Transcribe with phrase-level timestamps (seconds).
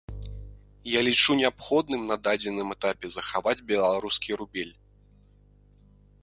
[0.91, 4.73] Я лічу неабходным на дадзеным этапе захаваць беларускі рубель.